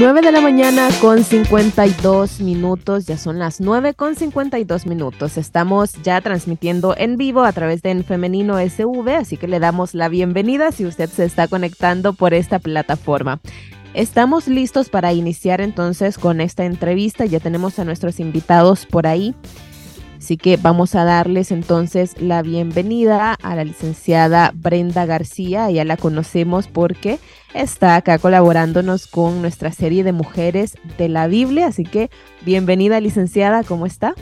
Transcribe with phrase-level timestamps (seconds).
[0.00, 5.36] Nueve de la mañana con 52 minutos, ya son las 9 con 52 minutos.
[5.36, 9.94] Estamos ya transmitiendo en vivo a través de En Femenino SV, así que le damos
[9.94, 13.40] la bienvenida si usted se está conectando por esta plataforma.
[13.92, 19.34] Estamos listos para iniciar entonces con esta entrevista, ya tenemos a nuestros invitados por ahí.
[20.18, 25.70] Así que vamos a darles entonces la bienvenida a la licenciada Brenda García.
[25.70, 27.18] Ya la conocemos porque
[27.54, 31.66] está acá colaborándonos con nuestra serie de mujeres de la Biblia.
[31.66, 32.10] Así que
[32.42, 34.14] bienvenida licenciada, ¿cómo está?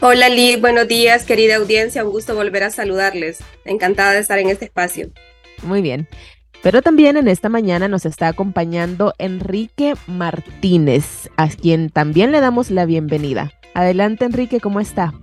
[0.00, 3.38] Hola Liz, buenos días querida audiencia, un gusto volver a saludarles.
[3.64, 5.10] Encantada de estar en este espacio.
[5.62, 6.08] Muy bien.
[6.62, 12.70] Pero también en esta mañana nos está acompañando Enrique Martínez, a quien también le damos
[12.70, 13.52] la bienvenida.
[13.72, 15.14] Adelante Enrique, ¿cómo está?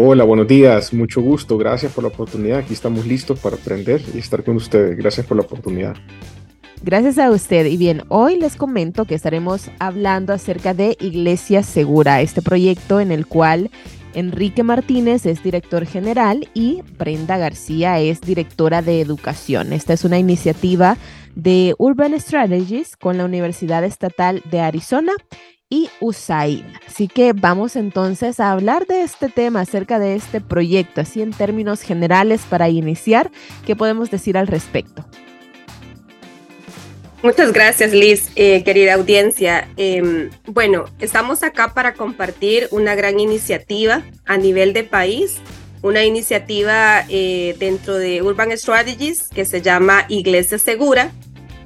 [0.00, 2.58] Hola, buenos días, mucho gusto, gracias por la oportunidad.
[2.58, 4.96] Aquí estamos listos para aprender y estar con ustedes.
[4.96, 5.96] Gracias por la oportunidad.
[6.84, 7.66] Gracias a usted.
[7.66, 13.10] Y bien, hoy les comento que estaremos hablando acerca de Iglesia Segura, este proyecto en
[13.10, 13.72] el cual
[14.14, 19.72] Enrique Martínez es director general y Brenda García es directora de educación.
[19.72, 20.96] Esta es una iniciativa
[21.34, 25.14] de Urban Strategies con la Universidad Estatal de Arizona
[25.70, 26.64] y USAID.
[26.86, 31.32] Así que vamos entonces a hablar de este tema, acerca de este proyecto, así en
[31.32, 33.30] términos generales para iniciar,
[33.66, 35.04] ¿qué podemos decir al respecto?
[37.22, 39.68] Muchas gracias, Liz, eh, querida audiencia.
[39.76, 45.38] Em, bueno, estamos acá para compartir una gran iniciativa a nivel de país,
[45.82, 51.10] una iniciativa eh, dentro de Urban Strategies que se llama Iglesia Segura.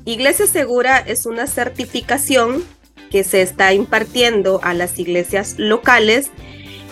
[0.07, 2.65] Iglesia Segura es una certificación
[3.13, 6.31] que se está impartiendo a las iglesias locales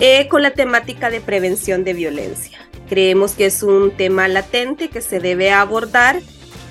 [0.00, 2.58] eh, con la temática de prevención de violencia.
[2.90, 6.20] Creemos que es un tema latente que se debe abordar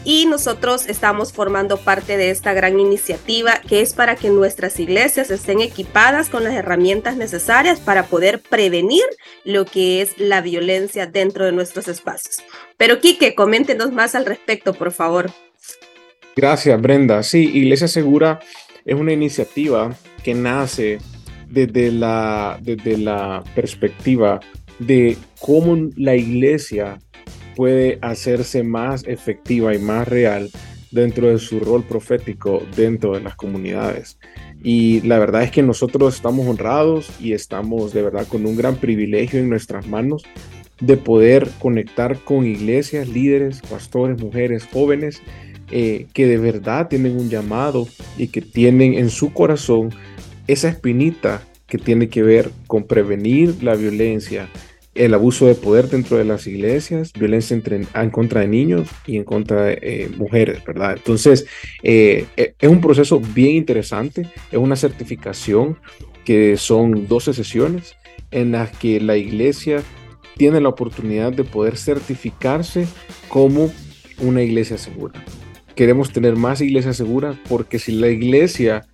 [0.05, 5.31] y nosotros estamos formando parte de esta gran iniciativa que es para que nuestras iglesias
[5.31, 9.03] estén equipadas con las herramientas necesarias para poder prevenir
[9.45, 12.37] lo que es la violencia dentro de nuestros espacios.
[12.77, 15.31] Pero Quique, coméntenos más al respecto, por favor.
[16.35, 17.23] Gracias, Brenda.
[17.23, 18.39] Sí, Iglesia Segura
[18.85, 20.99] es una iniciativa que nace
[21.49, 24.39] desde la, desde la perspectiva
[24.79, 26.99] de cómo la iglesia
[27.55, 30.49] puede hacerse más efectiva y más real
[30.91, 34.17] dentro de su rol profético dentro de las comunidades.
[34.63, 38.75] Y la verdad es que nosotros estamos honrados y estamos de verdad con un gran
[38.75, 40.23] privilegio en nuestras manos
[40.81, 45.21] de poder conectar con iglesias, líderes, pastores, mujeres, jóvenes
[45.71, 47.87] eh, que de verdad tienen un llamado
[48.17, 49.89] y que tienen en su corazón
[50.47, 54.49] esa espinita que tiene que ver con prevenir la violencia,
[54.95, 59.17] el abuso de poder dentro de las iglesias, violencia entre, en contra de niños y
[59.17, 60.95] en contra de eh, mujeres, ¿verdad?
[60.97, 61.45] Entonces,
[61.83, 65.77] eh, es un proceso bien interesante, es una certificación
[66.25, 67.95] que son 12 sesiones
[68.31, 69.83] en las que la iglesia
[70.35, 72.87] tiene la oportunidad de poder certificarse
[73.27, 73.71] como
[74.19, 75.23] una iglesia segura
[75.79, 78.85] queremos tener más iglesias seguras porque si la iglesia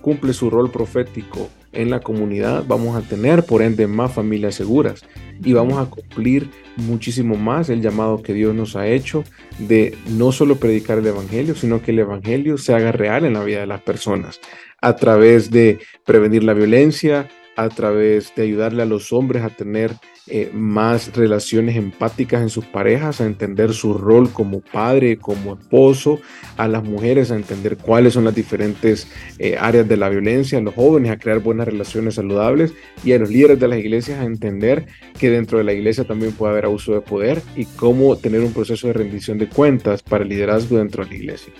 [0.00, 5.02] cumple su rol profético en la comunidad, vamos a tener por ende más familias seguras
[5.44, 9.22] y vamos a cumplir muchísimo más el llamado que Dios nos ha hecho
[9.58, 13.44] de no solo predicar el Evangelio, sino que el Evangelio se haga real en la
[13.44, 14.40] vida de las personas
[14.80, 17.28] a través de prevenir la violencia,
[17.60, 19.92] a través de ayudarle a los hombres a tener
[20.26, 26.20] eh, más relaciones empáticas en sus parejas, a entender su rol como padre, como esposo,
[26.56, 30.62] a las mujeres a entender cuáles son las diferentes eh, áreas de la violencia, a
[30.62, 32.72] los jóvenes a crear buenas relaciones saludables
[33.04, 34.86] y a los líderes de las iglesias a entender
[35.18, 38.54] que dentro de la iglesia también puede haber abuso de poder y cómo tener un
[38.54, 41.52] proceso de rendición de cuentas para el liderazgo dentro de la iglesia.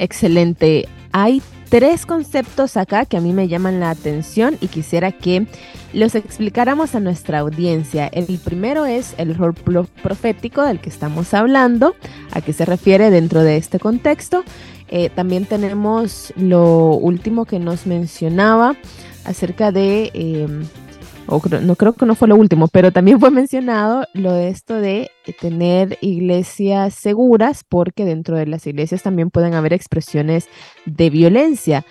[0.00, 0.88] Excelente.
[1.12, 5.46] Hay tres conceptos acá que a mí me llaman la atención y quisiera que
[5.92, 8.06] los explicáramos a nuestra audiencia.
[8.06, 9.52] El primero es el rol
[10.02, 11.94] profético del que estamos hablando,
[12.32, 14.42] a qué se refiere dentro de este contexto.
[14.88, 18.76] Eh, también tenemos lo último que nos mencionaba
[19.26, 20.10] acerca de
[21.60, 25.10] no creo que no fue lo último, pero también fue mencionado lo de esto de
[25.40, 30.48] tener iglesias seguras, porque dentro de las iglesias también pueden haber expresiones
[30.86, 31.86] de violencia.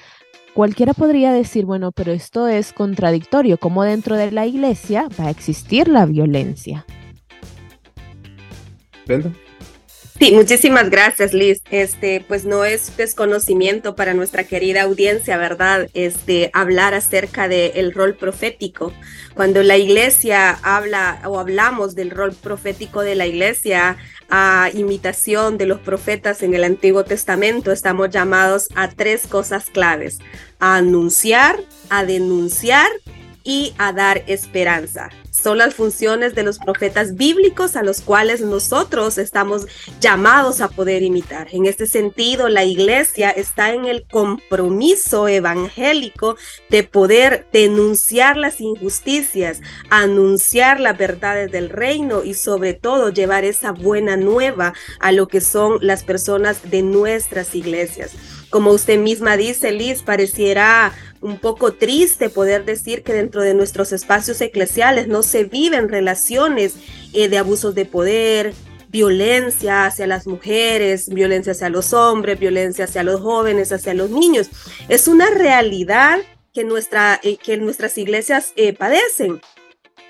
[0.54, 5.30] Cualquiera podría decir, bueno, pero esto es contradictorio, ¿cómo dentro de la iglesia va a
[5.30, 6.86] existir la violencia?
[10.20, 11.62] Sí, muchísimas gracias, Liz.
[11.72, 15.88] Este, pues no es desconocimiento para nuestra querida audiencia, ¿verdad?
[15.94, 18.92] Este, hablar acerca del rol profético.
[19.34, 23.96] Cuando la iglesia habla o hablamos del rol profético de la iglesia,
[24.30, 30.20] a imitación de los profetas en el Antiguo Testamento, estamos llamados a tres cosas claves:
[30.60, 31.58] a anunciar,
[31.90, 32.90] a denunciar
[33.46, 35.10] y a dar esperanza.
[35.32, 39.68] Son las funciones de los profetas bíblicos a los cuales nosotros estamos
[40.00, 41.48] llamados a poder imitar.
[41.52, 46.36] En este sentido, la iglesia está en el compromiso evangélico
[46.70, 53.72] de poder denunciar las injusticias, anunciar las verdades del reino y sobre todo llevar esa
[53.72, 58.12] buena nueva a lo que son las personas de nuestras iglesias.
[58.50, 63.92] Como usted misma dice, Liz, pareciera un poco triste poder decir que dentro de nuestros
[63.92, 66.76] espacios eclesiales no se viven relaciones
[67.14, 68.54] eh, de abusos de poder,
[68.90, 74.50] violencia hacia las mujeres, violencia hacia los hombres, violencia hacia los jóvenes, hacia los niños.
[74.88, 76.20] Es una realidad
[76.54, 79.42] que, nuestra, eh, que nuestras iglesias eh, padecen.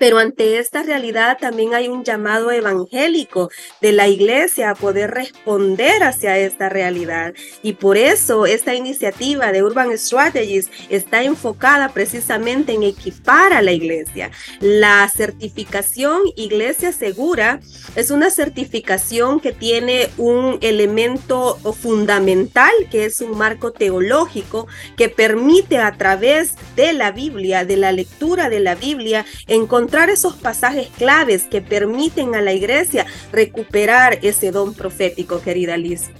[0.00, 3.50] Pero ante esta realidad también hay un llamado evangélico
[3.82, 7.34] de la iglesia a poder responder hacia esta realidad.
[7.62, 13.72] Y por eso esta iniciativa de Urban Strategies está enfocada precisamente en equipar a la
[13.72, 14.30] iglesia.
[14.60, 17.60] La certificación Iglesia Segura
[17.94, 24.66] es una certificación que tiene un elemento fundamental que es un marco teológico
[24.96, 30.34] que permite a través de la Biblia, de la lectura de la Biblia, encontrar esos
[30.34, 36.10] pasajes claves que permiten a la iglesia recuperar ese don profético, querida Liz.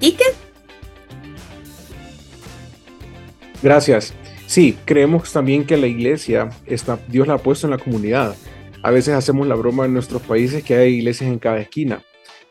[0.00, 0.24] ¿Y qué?
[3.62, 4.12] Gracias.
[4.46, 8.36] Sí, creemos también que la iglesia, está, Dios la ha puesto en la comunidad.
[8.82, 12.02] A veces hacemos la broma en nuestros países que hay iglesias en cada esquina.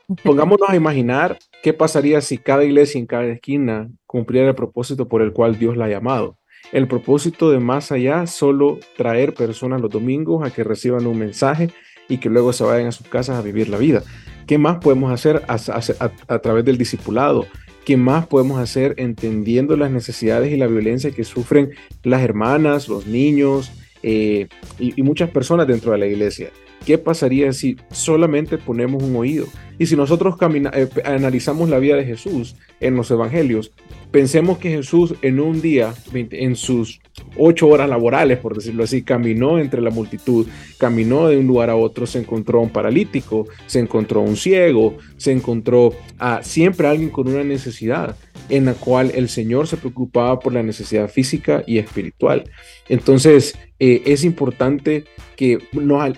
[0.23, 5.21] Pongámonos a imaginar qué pasaría si cada iglesia en cada esquina cumpliera el propósito por
[5.21, 6.37] el cual Dios la ha llamado.
[6.71, 11.69] El propósito de más allá solo traer personas los domingos a que reciban un mensaje
[12.09, 14.03] y que luego se vayan a sus casas a vivir la vida.
[14.47, 17.47] ¿Qué más podemos hacer a, través del discipulado?
[17.83, 21.71] ¿Qué más podemos hacer entendiendo las necesidades y la violencia que sufren
[22.03, 23.71] las hermanas, los niños
[24.03, 24.47] eh,
[24.79, 26.49] y, muchas personas dentro de la iglesia?
[26.85, 29.47] ¿Qué pasaría si solamente ponemos un oído?
[29.77, 33.71] Y si nosotros eh, analizamos la vida de Jesús en los evangelios,
[34.11, 37.01] pensemos que Jesús en un día, en sus
[37.37, 40.47] ocho horas laborales, por decirlo así, caminó entre la multitud,
[40.77, 44.37] caminó de un lugar a otro, se encontró a un paralítico, se encontró a un
[44.37, 48.15] ciego, se encontró a siempre alguien con una necesidad
[48.49, 52.49] en la cual el Señor se preocupaba por la necesidad física y espiritual.
[52.87, 55.03] Entonces, eh, es importante
[55.35, 55.57] que,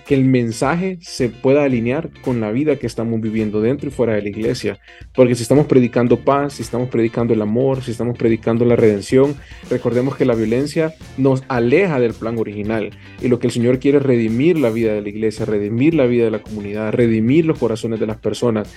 [0.06, 4.14] que el mensaje se pueda alinear con la vida que estamos viviendo dentro y fuera
[4.14, 4.78] de la iglesia.
[5.14, 9.34] Porque si estamos predicando paz, si estamos predicando el amor, si estamos predicando la redención,
[9.70, 12.90] recordemos que la violencia nos aleja del plan original.
[13.20, 16.06] Y lo que el Señor quiere es redimir la vida de la iglesia, redimir la
[16.06, 18.72] vida de la comunidad, redimir los corazones de las personas,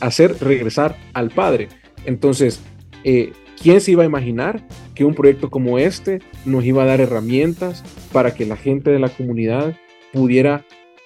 [0.00, 1.68] hacer regresar al Padre.
[2.04, 2.60] Entonces,
[3.04, 7.00] eh, ¿quién se iba a imaginar que un proyecto como este nos iba a dar
[7.00, 9.76] herramientas para que la gente de la comunidad
[10.12, 10.64] pudiera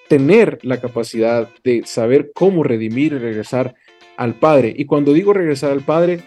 [0.09, 3.75] tener la capacidad de saber cómo redimir y regresar
[4.17, 4.75] al Padre?
[4.77, 6.21] Y cuando digo regresar al Padre,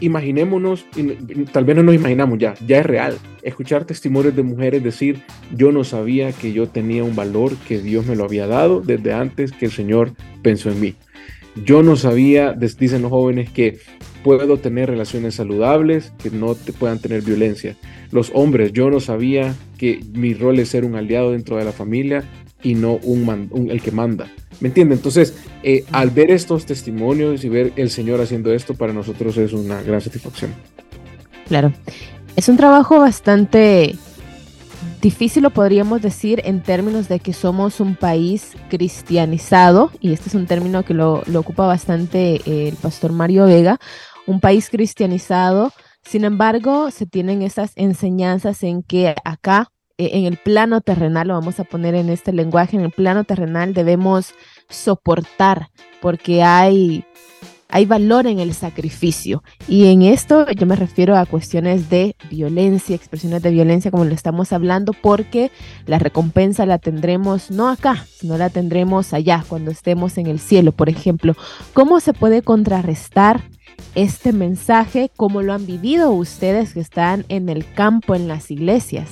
[0.00, 0.86] imaginémonos,
[1.52, 5.22] tal vez no nos imaginamos ya, ya es real, escuchar testimonios de mujeres decir,
[5.54, 9.12] yo no sabía que yo tenía un valor que Dios me lo había dado desde
[9.12, 10.12] antes que el Señor
[10.42, 10.94] pensó en mí.
[11.56, 13.78] Yo no sabía, dicen los jóvenes, que
[14.22, 17.76] puedo tener relaciones saludables, que no te puedan tener violencia.
[18.10, 21.72] Los hombres, yo no sabía que mi rol es ser un aliado dentro de la
[21.72, 22.24] familia
[22.62, 24.30] y no un, el que manda.
[24.60, 24.94] ¿Me entiende?
[24.94, 29.52] Entonces, eh, al ver estos testimonios y ver el Señor haciendo esto, para nosotros es
[29.52, 30.52] una gran satisfacción.
[31.48, 31.72] Claro.
[32.36, 33.96] Es un trabajo bastante
[35.02, 40.34] difícil, lo podríamos decir, en términos de que somos un país cristianizado, y este es
[40.34, 43.78] un término que lo, ocupa bastante eh, el pastor Mario Vega,
[44.26, 45.72] un país cristianizado.
[46.04, 51.34] Sin embargo, se tienen esas enseñanzas en que acá, eh, en el plano terrenal, lo
[51.34, 54.34] vamos a poner en este lenguaje, en el plano terrenal debemos
[54.68, 55.68] soportar,
[56.00, 57.04] porque hay
[57.72, 59.42] hay valor en el sacrificio.
[59.66, 64.14] Y en esto yo me refiero a cuestiones de violencia, expresiones de violencia como lo
[64.14, 65.50] estamos hablando, porque
[65.86, 70.72] la recompensa la tendremos no acá, sino la tendremos allá, cuando estemos en el cielo,
[70.72, 71.34] por ejemplo.
[71.72, 73.42] ¿Cómo se puede contrarrestar
[73.94, 75.10] este mensaje?
[75.16, 79.08] ¿Cómo lo han vivido ustedes que están en el campo, en las iglesias?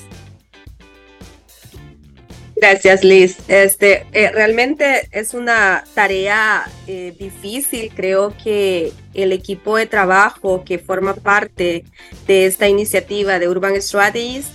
[2.60, 3.38] Gracias, Liz.
[3.48, 7.90] Este, eh, realmente es una tarea eh, difícil.
[7.94, 11.84] Creo que el equipo de trabajo que forma parte
[12.26, 14.48] de esta iniciativa de Urban Strategies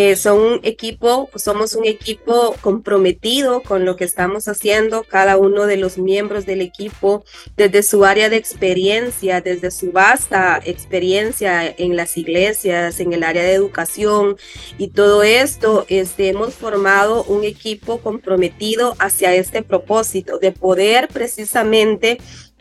[0.00, 5.66] eh, son un equipo, somos un equipo comprometido con lo que estamos haciendo, cada uno
[5.66, 7.24] de los miembros del equipo,
[7.56, 13.42] desde su área de experiencia, desde su vasta experiencia en las iglesias, en el área
[13.42, 14.36] de educación
[14.78, 22.18] y todo esto, este, hemos formado un equipo comprometido hacia este propósito de poder precisamente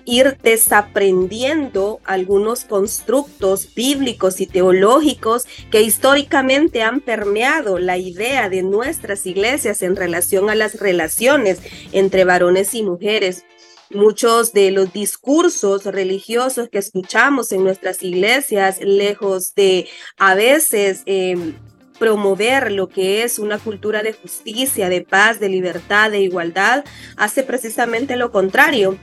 [0.07, 9.25] ir desaprendiendo algunos constructos bíblicos y teológicos que históricamente han permeado la idea de nuestras
[9.25, 11.59] iglesias en relación a las relaciones
[11.91, 13.43] entre varones y mujeres.
[13.89, 21.53] Muchos de los discursos religiosos que escuchamos en nuestras iglesias, lejos de a veces em,
[21.99, 26.85] promover lo que es una cultura de justicia, de paz, de libertad, de igualdad,
[27.17, 28.97] hace precisamente lo contrario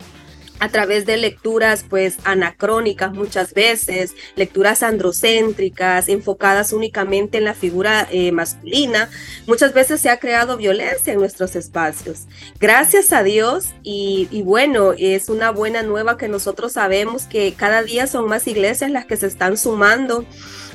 [0.60, 8.08] a través de lecturas pues anacrónicas muchas veces, lecturas androcéntricas, enfocadas únicamente en la figura
[8.10, 9.10] eh, masculina,
[9.46, 12.26] muchas veces se ha creado violencia en nuestros espacios.
[12.60, 17.82] Gracias a Dios y, y bueno, es una buena nueva que nosotros sabemos que cada
[17.82, 20.24] día son más iglesias las que se están sumando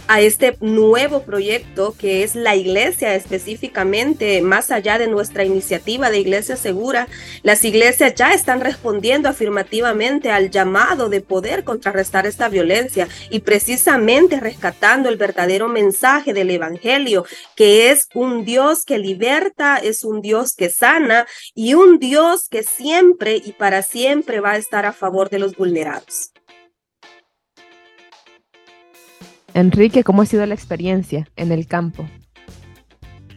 [0.09, 6.17] a este nuevo proyecto que es la iglesia específicamente, más allá de nuestra iniciativa de
[6.17, 7.07] Iglesia Segura,
[7.43, 14.39] las iglesias ya están respondiendo afirmativamente al llamado de poder contrarrestar esta violencia y precisamente
[14.39, 20.53] rescatando el verdadero mensaje del Evangelio, que es un Dios que liberta, es un Dios
[20.53, 25.29] que sana y un Dios que siempre y para siempre va a estar a favor
[25.29, 26.31] de los vulnerados.
[29.53, 32.07] Enrique, ¿cómo ha sido la experiencia en el campo?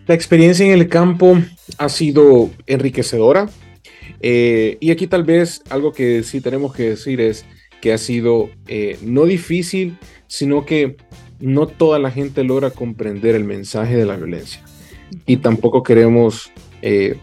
[0.07, 1.39] La experiencia en el campo
[1.79, 3.49] ha sido enriquecedora.
[4.21, 7.45] Eh, y aquí tal vez algo que sí tenemos que decir es
[7.81, 10.97] que ha sido eh, no difícil, sino que
[11.41, 14.63] no toda la gente logra comprender el mensaje de la violencia.
[15.27, 17.17] Y tampoco queremos, eh,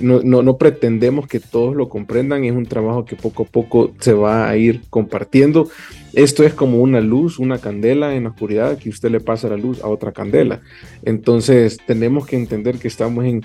[0.00, 2.44] no, no, pretendemos que todos lo comprendan.
[2.44, 5.68] Es un trabajo que poco a poco se va a ir compartiendo.
[6.14, 9.58] Esto es como una luz, una candela en la oscuridad que usted le pasa la
[9.58, 10.62] luz a otra candela.
[11.04, 13.44] Entonces tenemos que entender que estamos en,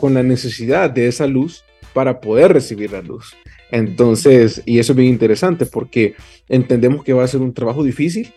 [0.00, 3.34] con la necesidad de esa luz para poder recibir la luz.
[3.70, 6.14] Entonces, y eso es bien interesante porque
[6.48, 8.32] entendemos que va a ser un trabajo difícil,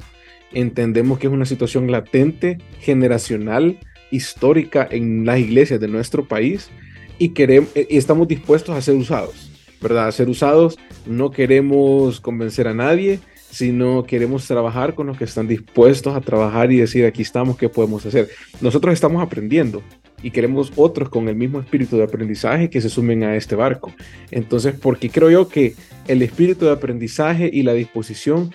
[0.53, 3.77] entendemos que es una situación latente, generacional,
[4.11, 6.69] histórica en las iglesias de nuestro país
[7.19, 9.51] y, queremos, y estamos dispuestos a ser usados.
[9.81, 10.09] ¿verdad?
[10.11, 13.19] ser usados, no queremos convencer a nadie,
[13.51, 17.69] sino queremos trabajar con los que están dispuestos a trabajar y decir, aquí estamos, ¿qué
[17.69, 18.29] podemos hacer?
[18.61, 19.83] Nosotros estamos aprendiendo
[20.25, 23.93] y queremos otros con el mismo espíritu de aprendizaje que se sumen a este barco.
[24.31, 25.75] Entonces, porque creo yo que
[26.07, 28.49] el espíritu de aprendizaje y la disposición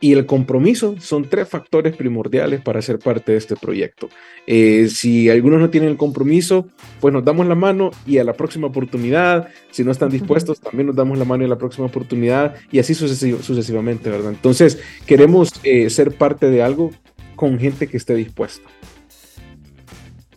[0.00, 4.10] y el compromiso son tres factores primordiales para ser parte de este proyecto.
[4.46, 6.68] Eh, si algunos no tienen el compromiso,
[7.00, 10.88] pues nos damos la mano y a la próxima oportunidad, si no están dispuestos, también
[10.88, 14.32] nos damos la mano y a la próxima oportunidad y así sucesivamente, ¿verdad?
[14.32, 16.90] Entonces, queremos eh, ser parte de algo
[17.34, 18.68] con gente que esté dispuesta.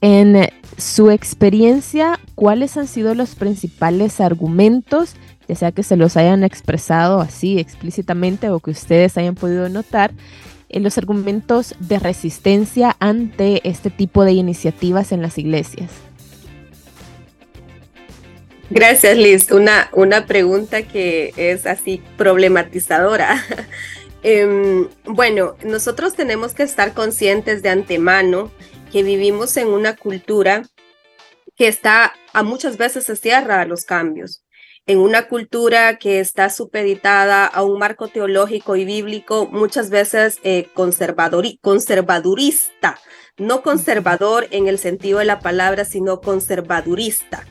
[0.02, 5.16] En su experiencia, ¿cuáles han sido los principales argumentos
[5.52, 10.12] ya sea que se los hayan expresado así explícitamente o que ustedes hayan podido notar,
[10.70, 15.92] en los argumentos de resistencia ante este tipo de iniciativas en las iglesias.
[18.70, 19.52] Gracias, Liz.
[19.52, 23.44] Una, una pregunta que es así problematizadora.
[24.24, 28.52] Em, bueno, nosotros tenemos que estar conscientes de antemano
[28.92, 30.64] que vivimos en una cultura
[31.56, 34.44] que está a muchas veces se cierra a los cambios
[34.88, 40.68] en una cultura que está supeditada a un marco teológico y bíblico muchas veces eh,
[40.74, 43.00] conservadurista,
[43.38, 47.46] no conservador en el sentido de la palabra, sino conservadurista.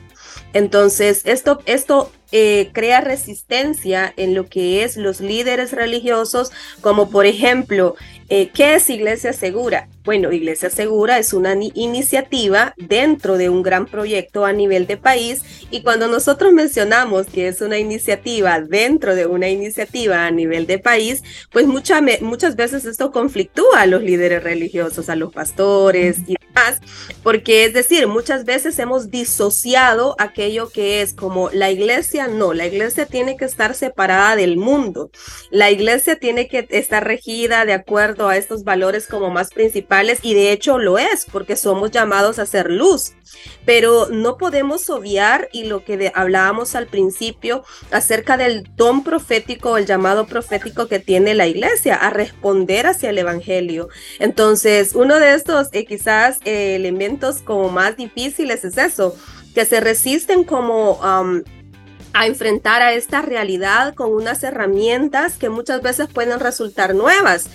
[0.53, 7.25] Entonces, esto, esto eh, crea resistencia en lo que es los líderes religiosos, como por
[7.25, 7.95] ejemplo,
[8.29, 9.87] eh, ¿qué es Iglesia Segura?
[10.03, 15.43] Bueno, Iglesia Segura es una iniciativa dentro de un gran proyecto a nivel de país
[15.69, 20.79] y cuando nosotros mencionamos que es una iniciativa dentro de una iniciativa a nivel de
[20.79, 26.79] país, pues muchas veces esto conflictúa a los líderes religiosos, a los pastores y demás,
[27.21, 32.65] porque es decir, muchas veces hemos disociado aquello que es como la iglesia no, la
[32.65, 35.11] iglesia tiene que estar separada del mundo.
[35.51, 39.90] La iglesia tiene que estar regida de acuerdo a estos valores como más principales
[40.23, 43.13] y de hecho lo es porque somos llamados a ser luz.
[43.65, 49.85] Pero no podemos obviar y lo que hablábamos al principio acerca del don profético, el
[49.85, 53.89] llamado profético que tiene la iglesia a responder hacia el evangelio.
[54.19, 59.15] Entonces, uno de estos eh, quizás eh, elementos como más difíciles es eso,
[59.53, 60.99] que se resisten como
[62.13, 67.49] a enfrentar a esta realidad con unas herramientas que muchas veces pueden resultar nuevas.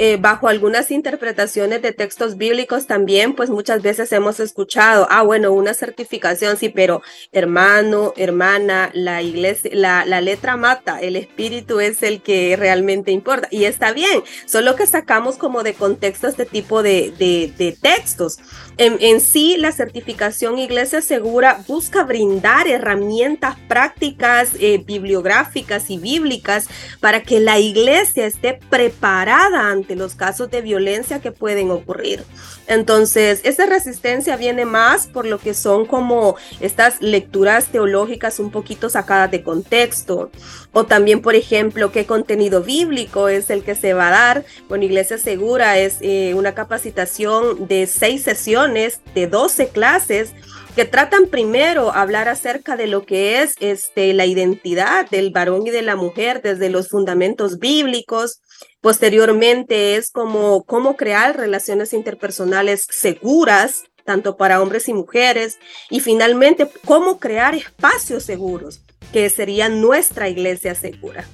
[0.00, 5.50] Eh, bajo algunas interpretaciones de textos bíblicos también, pues muchas veces hemos escuchado, ah, bueno,
[5.52, 7.02] una certificación, sí, pero
[7.32, 13.48] hermano, hermana, la iglesia, la, la letra mata, el espíritu es el que realmente importa.
[13.50, 18.38] Y está bien, solo que sacamos como de contexto este tipo de, de, de textos.
[18.80, 26.68] En, sí, la certificación Iglesia Segura busca brindar herramientas prácticas, eh, bibliográficas y bíblicas
[27.00, 32.22] para que la iglesia esté preparada ante los casos de violencia que pueden ocurrir.
[32.68, 38.90] Entonces, esa resistencia viene más por lo que son como estas lecturas teológicas un poquito
[38.90, 40.30] sacadas de contexto.
[40.72, 44.44] O también, por ejemplo, qué contenido bíblico es el que se va a dar.
[44.68, 50.32] Bueno, Iglesia Segura es eh, una capacitación de seis sesiones, de 12 clases
[50.76, 55.70] que tratan primero hablar acerca de lo que es este, la identidad del varón y
[55.70, 58.40] de la mujer desde los fundamentos bíblicos,
[58.80, 65.58] Posteriormente es como cómo crear relaciones interpersonales seguras, tanto para hombres y mujeres.
[65.90, 68.80] Y finalmente, cómo crear espacios seguros,
[69.12, 71.26] que sería nuestra iglesia segura.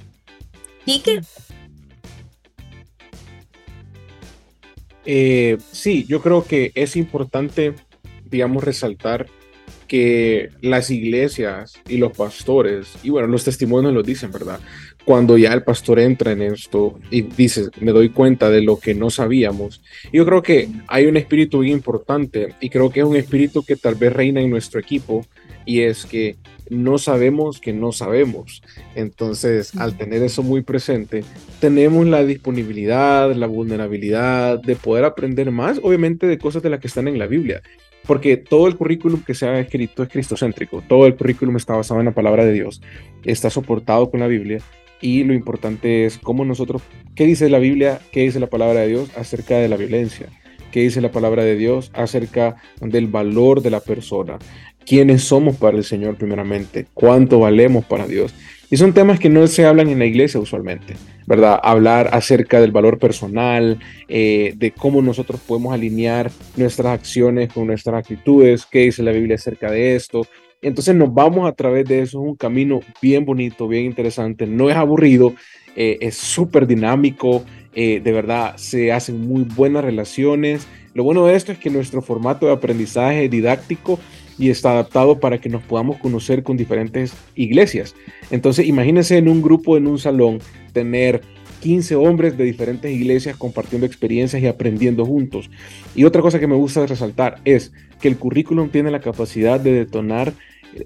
[0.87, 1.21] Quique.
[5.07, 7.75] Eh, sí, yo creo que es importante,
[8.25, 9.27] digamos, resaltar
[9.89, 14.59] que las iglesias y los pastores, y bueno, los testimonios lo dicen, ¿verdad?
[15.05, 18.95] cuando ya el pastor entra en esto y dice, me doy cuenta de lo que
[18.95, 19.83] no sabíamos.
[20.13, 23.77] Yo creo que hay un espíritu bien importante y creo que es un espíritu que
[23.77, 25.27] tal vez reina en nuestro equipo
[25.67, 26.37] y es que
[26.71, 28.63] no sabemos que no sabemos.
[28.95, 31.25] Entonces, al tener eso muy presente,
[31.61, 36.87] tenemos la disponibilidad, la vulnerabilidad de poder aprender más, obviamente, de cosas de las que
[36.87, 37.63] están en la Biblia.
[38.07, 42.01] Porque todo el currículum que se ha escrito es cristocéntrico, todo el currículum está basado
[42.01, 42.83] en la palabra de Dios,
[43.25, 44.59] está soportado con la Biblia.
[45.01, 46.83] Y lo importante es cómo nosotros,
[47.15, 50.29] qué dice la Biblia, qué dice la palabra de Dios acerca de la violencia,
[50.71, 54.39] qué dice la palabra de Dios acerca del valor de la persona,
[54.87, 58.35] quiénes somos para el Señor primeramente, cuánto valemos para Dios.
[58.71, 60.95] Y son temas que no se hablan en la iglesia usualmente,
[61.27, 61.61] ¿verdad?
[61.63, 67.97] Hablar acerca del valor personal, eh, de cómo nosotros podemos alinear nuestras acciones con nuestras
[67.97, 70.27] actitudes, qué dice la Biblia acerca de esto,
[70.65, 74.71] entonces nos vamos a través de eso, es un camino bien bonito, bien interesante, no
[74.71, 75.35] es aburrido,
[75.77, 77.45] eh, es súper dinámico,
[77.75, 80.67] eh, de verdad se hacen muy buenas relaciones.
[80.95, 84.01] Lo bueno de esto es que nuestro formato de aprendizaje didáctico
[84.39, 87.95] y está adaptado para que nos podamos conocer con diferentes iglesias.
[88.31, 90.41] Entonces imagínense en un grupo, en un salón,
[90.73, 91.23] tener
[91.61, 95.51] 15 hombres de diferentes iglesias compartiendo experiencias y aprendiendo juntos.
[95.95, 99.73] Y otra cosa que me gusta resaltar es que el currículum tiene la capacidad de
[99.73, 100.35] detonar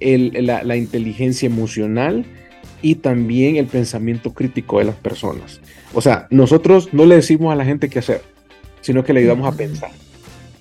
[0.01, 2.25] la, inteligencia emocional
[2.81, 5.61] y también el pensamiento crítico de las personas.
[5.95, 8.23] O sea, nosotros no le decimos a la gente qué hacer,
[8.81, 9.91] sino que le ayudamos a pensar.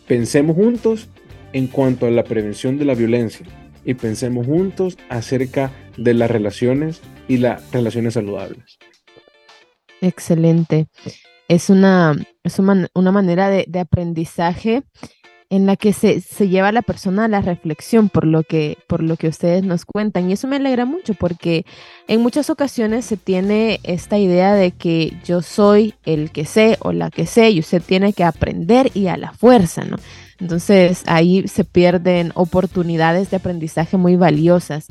[0.08, 1.10] Pensemos juntos
[1.54, 3.46] en cuanto a la prevención de la violencia
[3.86, 8.78] y pensemos juntos acerca de las relaciones y las relaciones saludables.
[10.02, 10.88] Excelente.
[11.48, 14.84] Es una, es una, manera de, de aprendizaje
[15.50, 18.78] en la que se, se, lleva a la persona a la reflexión por lo, que,
[18.88, 20.30] por lo que ustedes nos cuentan.
[20.30, 21.66] Y eso me alegra mucho porque
[22.08, 26.92] en muchas ocasiones se tiene esta idea de que yo soy el que sé o
[26.92, 29.98] la que sé y usted tiene que aprender y a la fuerza, ¿no?
[30.40, 34.88] Entonces ahí se pierden oportunidades de aprendizaje muy valiosas.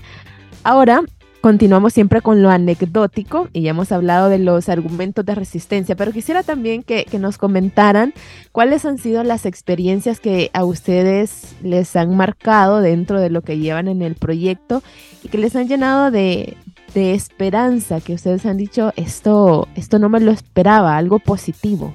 [0.65, 1.03] Ahora,
[1.47, 6.11] Continuamos siempre con lo anecdótico y ya hemos hablado de los argumentos de resistencia, pero
[6.11, 8.15] quisiera también que, nos comentaran
[8.51, 13.59] cuáles han sido las experiencias que a ustedes les han marcado dentro de lo que
[13.59, 14.83] llevan en el proyecto
[15.23, 16.57] y que les han llenado de,
[16.95, 21.95] de esperanza, que ustedes han dicho, esto, esto no me lo esperaba, algo positivo.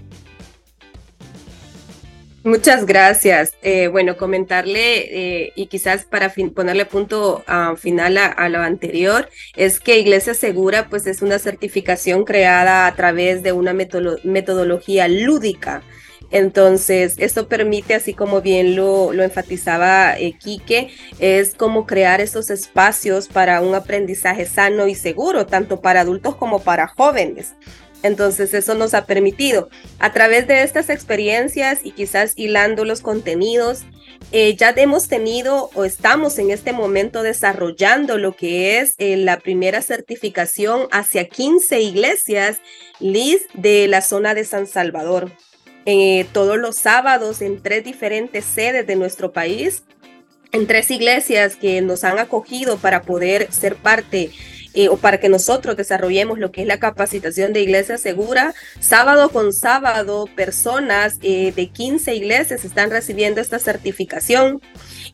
[2.43, 3.53] Muchas gracias.
[3.61, 7.43] Eh, bueno, comentarle eh, y quizás para ponerle punto
[7.77, 13.43] final a, lo anterior, es que Iglesia Segura pues es una certificación creada a través
[13.43, 15.83] de una metodología lúdica.
[16.31, 22.49] Entonces, esto permite, así como bien lo, lo enfatizaba eh, Quique, es como crear esos
[22.49, 27.53] espacios para un aprendizaje sano y seguro, tanto para adultos como para jóvenes.
[28.03, 33.83] Entonces eso nos ha permitido a través de estas experiencias y quizás hilando los contenidos,
[34.31, 39.39] eh, ya hemos tenido o estamos en este momento desarrollando lo que es eh, la
[39.39, 42.59] primera certificación hacia 15 iglesias
[42.99, 45.31] LIS de la zona de San Salvador.
[45.85, 49.83] Eh, todos los sábados en tres diferentes sedes de nuestro país,
[50.51, 54.31] en tres iglesias que nos han acogido para poder ser parte
[54.73, 58.53] eh, o para que nosotros desarrollemos lo que es la capacitación de iglesia segura.
[58.79, 64.61] Sábado con sábado, personas eh, de 15 iglesias están recibiendo esta certificación.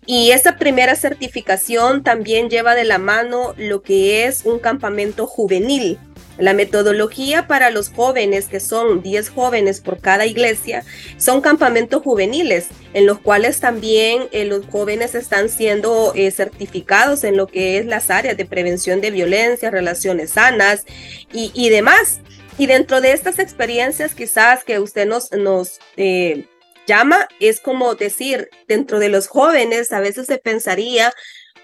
[0.06, 5.98] Y esta primera certificación también lleva de la mano lo que es un campamento juvenil.
[6.38, 10.84] La metodología para los jóvenes, que son 10 jóvenes por cada iglesia,
[11.18, 17.38] son campamentos juveniles, en los cuales también eh, los jóvenes están siendo eh, certificados en
[17.38, 20.86] lo que es las áreas de prevención de violencia, relaciones sanas
[21.34, 22.20] y, demás.
[22.60, 26.46] Y dentro de estas experiencias quizás que usted nos, eh,
[26.86, 31.14] llama, es como decir, dentro de los jóvenes a veces se pensaría,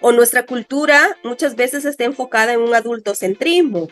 [0.01, 3.87] o nuestra cultura muchas veces está enfocada en un adultocentrismo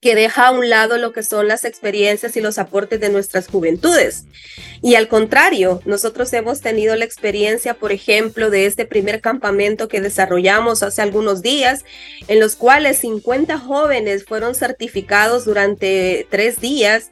[0.00, 3.48] que deja a un lado lo que son las experiencias y los aportes de nuestras
[3.48, 4.24] juventudes.
[4.82, 10.00] Y al contrario, nosotros hemos tenido la experiencia, por ejemplo, de este primer campamento que
[10.00, 11.84] desarrollamos hace algunos días,
[12.28, 17.10] en los cuales 50 jóvenes fueron certificados durante tres días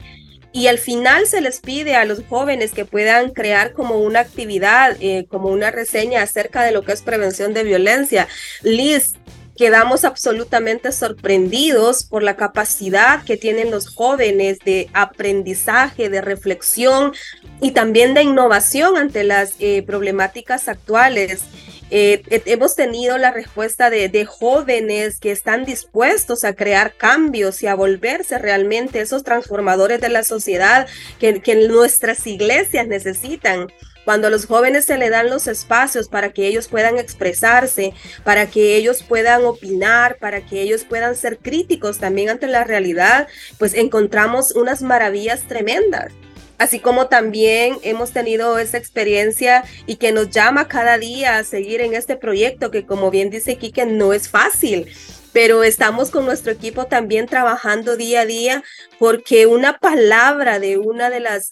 [0.50, 4.96] y al final se les pide a los jóvenes que puedan crear como una actividad,
[5.00, 8.28] eh, como una reseña acerca de lo que es prevención de violencia.
[8.62, 9.12] Liz,
[9.58, 17.12] quedamos absolutamente sorprendidos por la capacidad que tienen los jóvenes de aprendizaje, de reflexión
[17.60, 21.42] y también de innovación ante las eh, problemáticas actuales.
[21.90, 27.74] Eh, hemos tenido la respuesta de, jóvenes que están dispuestos a crear cambios y a
[27.74, 30.86] volverse realmente esos transformadores de la sociedad
[31.18, 33.68] que, que nuestras iglesias necesitan
[34.08, 37.92] cuando a los jóvenes se le dan los espacios para que ellos puedan expresarse,
[38.24, 43.28] para que ellos puedan opinar, para que ellos puedan ser críticos también ante la realidad,
[43.58, 46.14] pues encontramos unas maravillas tremendas.
[46.56, 51.82] Así como también hemos tenido esa experiencia y que nos llama cada día a seguir
[51.82, 54.90] en este proyecto que como bien dice Kike no es fácil,
[55.34, 58.64] pero estamos con nuestro equipo también trabajando día a día
[58.98, 61.50] porque una palabra de una de las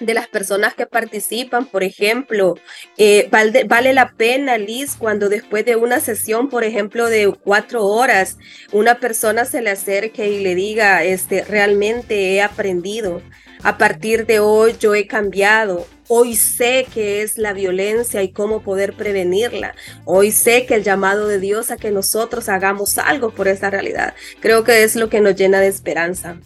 [0.00, 2.56] de las personas que participan, por ejemplo,
[2.98, 8.36] eh, vale, la pena, Liz, cuando después de una sesión, por ejemplo, de cuatro horas,
[8.72, 13.22] una persona se le acerque y le diga, este, realmente he aprendido,
[13.62, 18.62] a partir de hoy yo he cambiado, hoy sé que es la violencia y cómo
[18.62, 23.48] poder prevenirla, hoy sé que el llamado de Dios a que nosotros hagamos algo por
[23.48, 26.36] esa realidad, creo que es lo que nos llena de esperanza.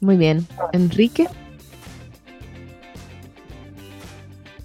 [0.00, 1.28] Muy bien, Enrique.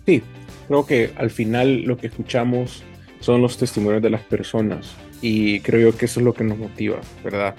[0.06, 0.24] Sí,
[0.68, 2.84] creo que al final lo que escuchamos
[3.20, 6.58] son los testimonios de las personas y creo yo que eso es lo que nos
[6.58, 7.56] motiva, ¿verdad?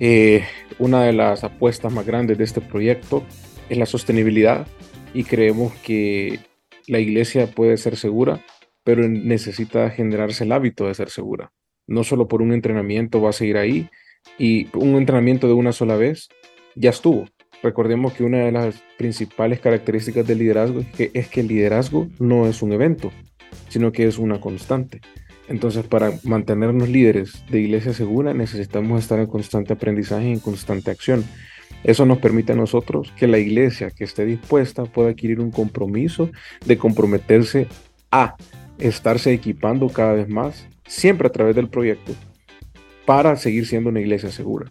[0.00, 0.44] Eh,
[0.78, 3.24] una de las apuestas más grandes de este proyecto
[3.68, 4.66] es la sostenibilidad
[5.14, 6.40] y creemos que
[6.86, 8.44] la iglesia puede ser segura,
[8.82, 11.52] pero necesita generarse el hábito de ser segura.
[11.86, 13.88] No solo por un entrenamiento va a seguir ahí
[14.38, 16.28] y un entrenamiento de una sola vez
[16.74, 17.26] ya estuvo.
[17.64, 22.08] Recordemos que una de las principales características del liderazgo es que, es que el liderazgo
[22.18, 23.10] no es un evento,
[23.70, 25.00] sino que es una constante.
[25.48, 30.90] Entonces, para mantenernos líderes de iglesia segura, necesitamos estar en constante aprendizaje y en constante
[30.90, 31.24] acción.
[31.84, 36.30] Eso nos permite a nosotros que la iglesia que esté dispuesta pueda adquirir un compromiso
[36.66, 37.66] de comprometerse
[38.10, 38.36] a
[38.76, 42.12] estarse equipando cada vez más, siempre a través del proyecto,
[43.06, 44.70] para seguir siendo una iglesia segura.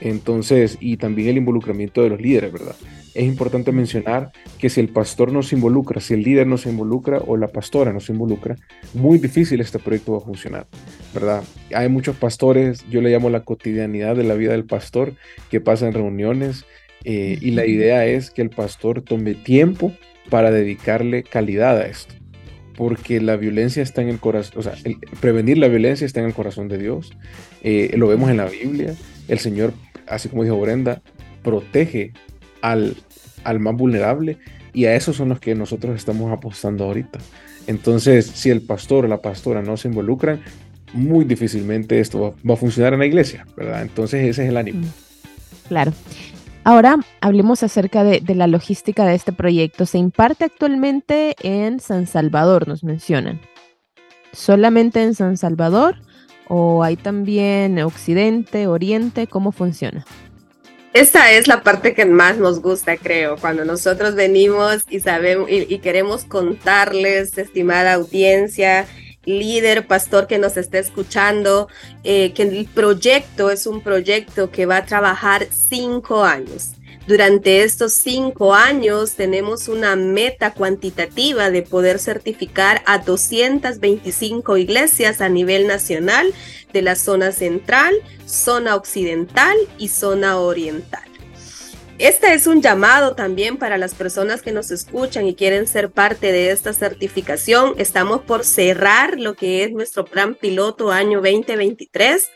[0.00, 2.76] Entonces, y también el involucramiento de los líderes, ¿verdad?
[3.14, 6.70] Es importante mencionar que si el pastor no se involucra, si el líder no se
[6.70, 8.56] involucra o la pastora no se involucra,
[8.94, 10.66] muy difícil este proyecto va a funcionar,
[11.12, 11.42] ¿verdad?
[11.74, 15.14] Hay muchos pastores, yo le llamo la cotidianidad de la vida del pastor,
[15.50, 16.64] que pasa en reuniones
[17.04, 19.92] eh, y la idea es que el pastor tome tiempo
[20.28, 22.14] para dedicarle calidad a esto
[22.76, 24.72] porque la violencia está en el corazón, o sea,
[25.20, 27.12] prevenir la violencia está en el corazón de Dios.
[27.62, 28.94] Eh, lo vemos en la Biblia.
[29.28, 29.74] El Señor
[30.10, 31.02] así como dijo Brenda,
[31.42, 32.12] protege
[32.60, 32.96] al,
[33.44, 34.38] al más vulnerable
[34.72, 37.18] y a esos son los que nosotros estamos apostando ahorita.
[37.66, 40.40] Entonces, si el pastor o la pastora no se involucran,
[40.92, 43.82] muy difícilmente esto va, a funcionar en la iglesia, ¿verdad?
[43.82, 44.80] Entonces, ese es el ánimo.
[44.80, 45.92] Mm, claro.
[46.62, 49.86] Ahora hablemos acerca de, de, la logística de este proyecto.
[49.86, 53.40] Se imparte actualmente en San Salvador, nos mencionan.
[54.32, 55.96] ¿Solamente en San Salvador?
[56.52, 59.28] ¿O hay también Occidente, Oriente?
[59.28, 60.04] ¿Cómo funciona?
[60.92, 65.78] Esta es la parte que más nos gusta, creo, cuando nosotros venimos y sabemos y,
[65.78, 68.88] queremos contarles, estimada audiencia,
[69.24, 71.68] líder, pastor que nos esté escuchando,
[72.02, 76.72] eh, que el proyecto es un proyecto que va a trabajar cinco años.
[77.10, 85.28] Durante estos cinco años tenemos una meta cuantitativa de poder certificar a 225 iglesias a
[85.28, 86.32] nivel nacional
[86.72, 87.96] de la zona central,
[88.26, 91.02] zona occidental y zona oriental.
[91.98, 96.30] Este es un llamado también para las personas que nos escuchan y quieren ser parte
[96.30, 97.74] de esta certificación.
[97.78, 102.30] Estamos por cerrar lo que es nuestro plan piloto año 2023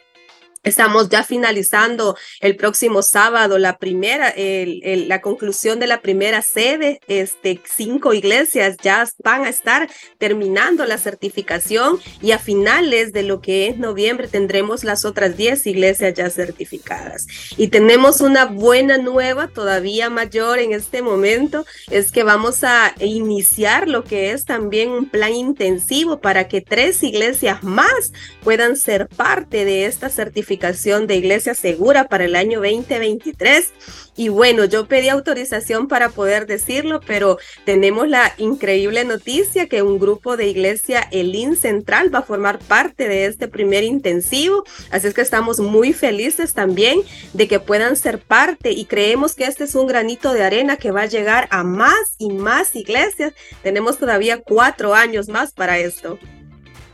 [0.65, 7.01] Estamos ya finalizando el próximo sábado la primera, la conclusión de la primera sede.
[7.07, 13.43] Este, cinco iglesias ya van a estar terminando la certificación y a finales de lo
[13.43, 17.27] que es noviembre tendremos las otras diez iglesias ya certificadas.
[17.59, 23.87] Y tenemos una buena nueva, todavía mayor en este momento, es que vamos a iniciar
[23.87, 29.67] lo que es también un plan intensivo para que tres iglesias más puedan ser parte
[29.67, 33.73] de esta certificación de Iglesia Segura para el año 2023.
[34.17, 39.99] Y bueno, yo pedí autorización para poder decirlo, pero tenemos la increíble noticia que un
[39.99, 44.65] grupo de Iglesia Elín Central va a formar parte de este primer intensivo.
[44.91, 47.01] Así es que estamos muy felices también
[47.33, 50.93] de que puedan ser parte y creemos que este es un granito de arena que
[50.93, 53.33] va a llegar a más y más iglesias.
[53.63, 56.19] Tenemos todavía cuatro años más para esto.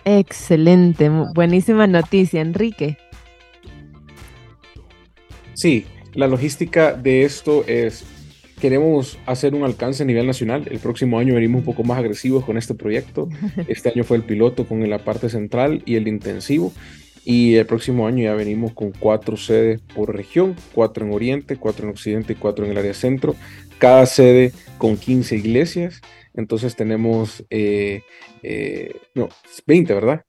[0.04, 2.96] Excelente, buenísima noticia, Enrique.
[5.60, 8.06] Sí, la logística de esto es,
[8.62, 10.66] queremos hacer un alcance a nivel nacional.
[10.70, 13.28] El próximo año venimos un poco más agresivos con este proyecto.
[13.68, 16.72] Este año fue el piloto con la parte central y el intensivo.
[17.26, 21.84] Y el próximo año ya venimos con cuatro sedes por región, cuatro en Oriente, cuatro
[21.84, 23.36] en Occidente y cuatro en el área centro.
[23.76, 26.00] Cada sede con 15 iglesias.
[26.32, 28.00] Entonces tenemos, eh,
[28.42, 29.28] eh, no,
[29.66, 30.24] 20, ¿verdad?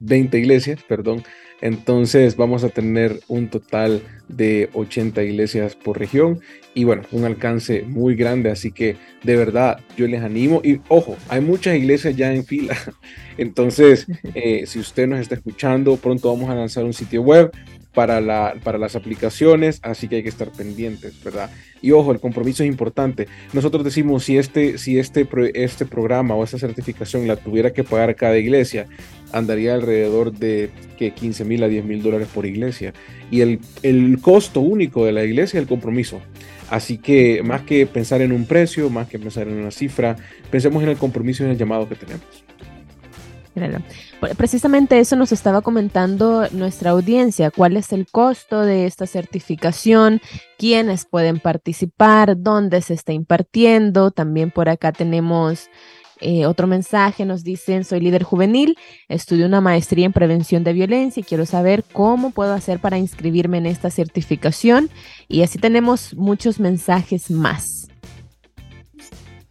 [0.00, 1.22] 20 iglesias, perdón,
[1.60, 6.40] entonces vamos a tener un total de 80 iglesias por región
[6.74, 11.16] y bueno, un alcance muy grande, así que de verdad yo les animo y ojo,
[11.28, 12.76] hay muchas iglesias ya en fila,
[13.38, 17.52] entonces eh, si usted nos está escuchando, pronto vamos a lanzar un sitio web
[17.94, 21.50] para, la, para las aplicaciones, así que hay que estar pendientes, ¿verdad?
[21.80, 23.28] Y ojo, el compromiso es importante.
[23.52, 28.16] Nosotros decimos, si este, si este, este programa o esta certificación la tuviera que pagar
[28.16, 28.86] cada iglesia,
[29.34, 32.94] andaría alrededor de que 15 mil a 10 mil dólares por iglesia.
[33.30, 36.20] Y el, el costo único de la iglesia es el compromiso.
[36.70, 40.16] Así que más que pensar en un precio, más que pensar en una cifra,
[40.50, 42.44] pensemos en el compromiso y en el llamado que tenemos.
[44.36, 50.20] Precisamente eso nos estaba comentando nuestra audiencia, cuál es el costo de esta certificación,
[50.58, 54.10] quiénes pueden participar, dónde se está impartiendo.
[54.10, 55.68] También por acá tenemos
[56.20, 58.76] eh, otro mensaje, nos dicen, soy líder juvenil,
[59.08, 63.58] estudio una maestría en prevención de violencia y quiero saber cómo puedo hacer para inscribirme
[63.58, 64.90] en esta certificación.
[65.28, 67.88] Y así tenemos muchos mensajes más.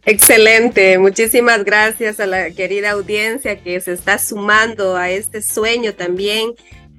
[0.06, 6.52] Excelente, muchísimas gracias a la querida audiencia que se está sumando a este sueño también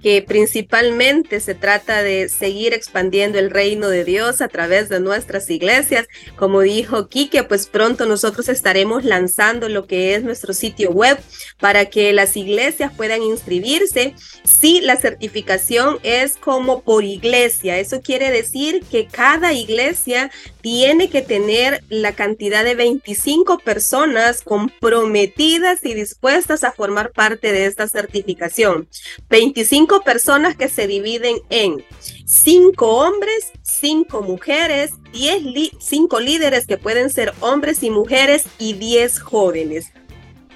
[0.05, 5.49] que principalmente se trata de seguir expandiendo el reino de Dios a través de nuestras
[5.49, 6.05] iglesias.
[6.35, 11.17] Como dijo Quique, pues pronto nosotros estaremos lanzando lo que es nuestro sitio web
[11.59, 14.13] para que las iglesias puedan inscribirse.
[14.43, 20.29] Si la certificación es como por iglesia, eso quiere decir que cada iglesia
[20.61, 27.65] tiene que tener la cantidad de 25 personas comprometidas y dispuestas a formar parte de
[27.65, 28.87] esta certificación.
[29.29, 31.83] 25 personas que se dividen en
[32.25, 35.41] cinco hombres, cinco mujeres, diez
[35.79, 39.91] cinco líderes que pueden ser hombres y mujeres y diez jóvenes.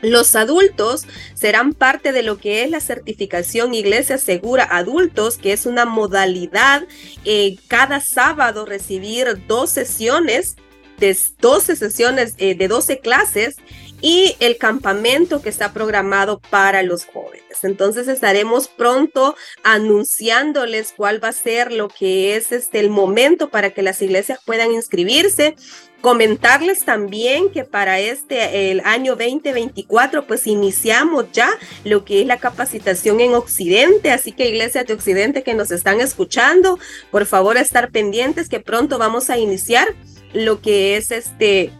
[0.01, 5.65] Los adultos serán parte de lo que es la certificación Iglesia Segura Adultos, que es
[5.65, 6.83] una modalidad
[7.25, 10.55] eh, cada sábado recibir dos sesiones,
[10.99, 13.55] de 12 sesiones eh, de 12 clases
[14.01, 17.63] y el campamento que está programado para los jóvenes.
[17.63, 23.71] Entonces estaremos pronto anunciándoles cuál va a ser lo que es este el momento para
[23.71, 25.55] que las iglesias puedan inscribirse.
[26.01, 31.49] Comentarles también que para este el año 2024 pues iniciamos ya
[31.83, 35.99] lo que es la capacitación en Occidente, así que iglesias de Occidente que nos están
[35.99, 36.79] escuchando,
[37.11, 39.89] por favor estar pendientes que pronto vamos a iniciar
[40.31, 41.73] lo que es este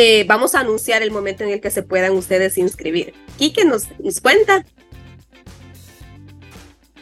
[0.00, 3.14] eh, vamos a anunciar el momento en el que se puedan ustedes inscribir.
[3.36, 3.88] Quique nos,
[4.22, 4.64] cuenta.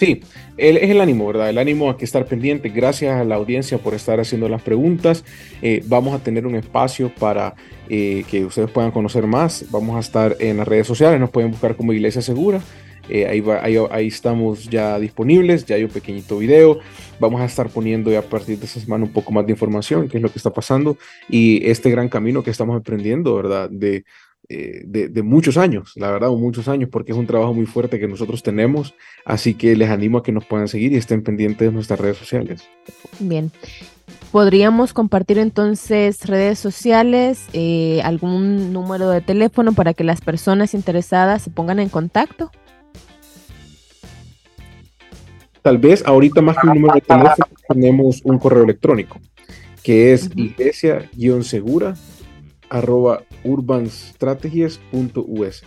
[0.01, 0.23] Sí,
[0.57, 1.51] el, es el ánimo, ¿verdad?
[1.51, 2.71] El ánimo a que estar pendiente.
[2.71, 5.27] Gracias a la audiencia por estar haciendo las preguntas.
[5.61, 7.55] Eh, vamos a tener un espacio para
[7.91, 9.67] eh, que ustedes puedan conocer más.
[9.71, 12.63] Vamos a estar en las redes sociales, nos pueden buscar como Iglesia Segura.
[13.09, 13.43] Eh, ahí,
[13.91, 16.79] ahí, estamos ya disponibles, ya hay un pequeñito video.
[17.21, 20.09] Vamos a estar poniendo ya a partir de esta semana un poco más de información,
[20.09, 20.97] qué es lo que está pasando
[21.29, 23.71] y este gran camino que estamos emprendiendo, ¿verdad?
[23.71, 24.05] De,
[24.49, 28.07] eh, de, muchos años, la verdad, muchos años, porque es un trabajo muy fuerte que
[28.07, 28.95] nosotros tenemos.
[29.25, 32.17] Así que les animo a que nos puedan seguir y estén pendientes de nuestras redes
[32.17, 32.69] sociales.
[33.19, 33.51] Bien.
[34.31, 41.43] Podríamos compartir entonces redes sociales, eh, algún número de teléfono para que las personas interesadas
[41.43, 42.51] se pongan en contacto.
[45.67, 49.19] Tal vez ahorita más que un número de teléfono tenemos un correo electrónico
[49.83, 51.97] que es iglesia-segura
[52.71, 55.65] arroba urbanstrategies.us.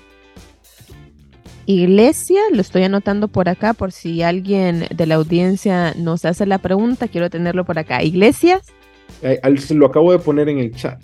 [1.66, 6.60] Iglesia, lo estoy anotando por acá por si alguien de la audiencia nos hace la
[6.60, 8.02] pregunta, quiero tenerlo por acá.
[8.02, 8.62] Iglesias.
[9.22, 11.02] Eh, lo acabo de poner en el chat.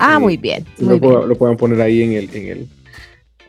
[0.00, 0.66] Ah, muy bien.
[0.78, 2.66] lo, lo pueden poner ahí en el, en el,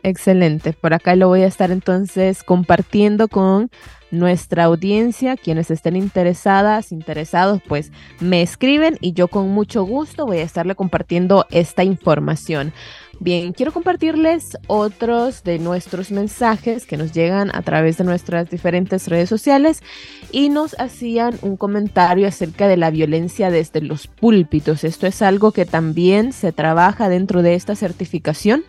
[0.04, 0.74] Excelente.
[0.74, 3.70] Por acá lo voy a estar entonces compartiendo con
[4.10, 5.34] nuestra audiencia.
[5.34, 7.90] Quienes estén interesadas, interesados, pues
[8.20, 12.74] me escriben y yo con mucho gusto voy a estarle compartiendo esta información.
[13.18, 19.08] Bien, quiero compartirles otros de nuestros mensajes que nos llegan a través de nuestras diferentes
[19.08, 19.82] redes sociales
[20.30, 24.84] y nos hacían un comentario acerca de la violencia desde los púlpitos.
[24.84, 28.64] Esto es algo que también se trabaja dentro de esta certificación.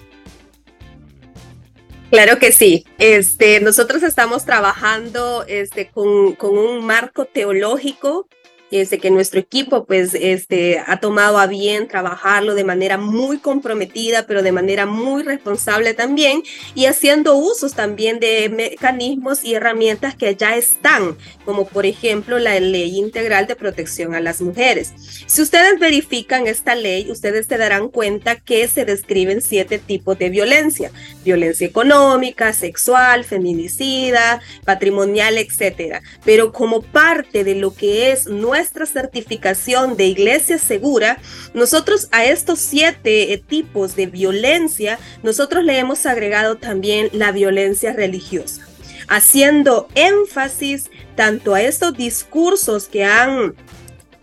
[2.10, 2.86] Claro que sí.
[2.98, 8.28] Este, nosotros estamos trabajando este, con, con un marco teológico
[8.72, 14.26] este, que nuestro equipo pues este, ha tomado a bien trabajarlo de manera muy comprometida,
[14.26, 16.42] pero de manera muy responsable también
[16.74, 22.60] y haciendo usos también de mecanismos y herramientas que ya están, como por ejemplo la
[22.60, 24.94] ley integral de protección a las mujeres.
[25.28, 30.30] Si ustedes verifican esta ley, ustedes se darán cuenta que se describen siete tipos de
[30.30, 30.92] violencia,
[31.24, 36.02] violencia económica, sexual, feminicida, patrimonial, etcétera.
[36.24, 41.18] Pero como parte de lo que es nuestra nuestra certificación de iglesia segura,
[41.54, 47.92] nosotros a estos siete eh, tipos de violencia, nosotros le hemos agregado también la violencia
[47.92, 48.66] religiosa,
[49.10, 53.56] haciendo énfasis tanto a estos discursos que han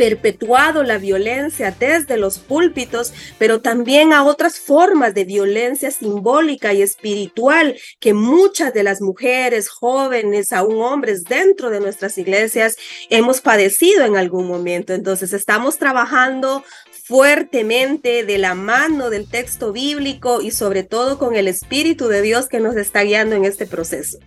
[0.03, 6.83] perpetuado la violencia desde los púlpitos, pero también a otras formas de violencia simbólica y
[6.83, 12.77] espiritual que muchas de las mujeres, jóvenes, aún hombres dentro de nuestras iglesias
[13.11, 14.93] hemos padecido en algún momento.
[14.93, 16.65] Entonces estamos trabajando
[17.05, 22.49] fuertemente de la mano del texto bíblico y sobre todo con el Espíritu de Dios
[22.49, 24.19] que nos está guiando en este proceso.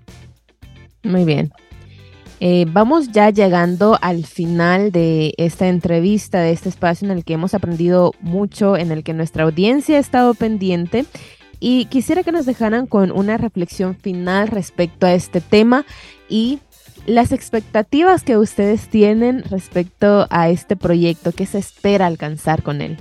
[1.03, 1.51] Muy bien.
[2.47, 7.34] Eh, vamos ya llegando al final de esta entrevista, de este espacio en el que
[7.34, 11.05] hemos aprendido mucho, en el que nuestra audiencia ha estado pendiente.
[11.60, 15.88] Y quisiera que nos dejaran con una reflexión final respecto a este tema
[16.29, 16.60] y
[17.08, 22.97] las expectativas que ustedes tienen respecto a este proyecto, ¿qué se espera alcanzar con él?